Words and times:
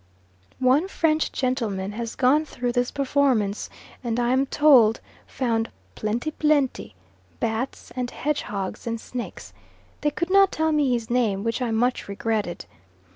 One 0.57 0.87
French 0.87 1.31
gentleman 1.31 1.91
has 1.91 2.15
gone 2.15 2.43
through 2.43 2.71
this 2.71 2.89
performance, 2.89 3.69
and 4.03 4.19
I 4.19 4.33
am 4.33 4.47
told 4.47 4.99
found 5.27 5.69
"plenty 5.93 6.31
plenty" 6.31 6.95
bats, 7.39 7.91
and 7.95 8.09
hedgehogs, 8.09 8.87
and 8.87 8.99
snakes. 8.99 9.53
They 10.01 10.09
could 10.09 10.31
not 10.31 10.51
tell 10.51 10.71
me 10.71 10.91
his 10.91 11.11
name, 11.11 11.43
which 11.43 11.61
I 11.61 11.69
much 11.69 12.07
regretted. 12.07 12.65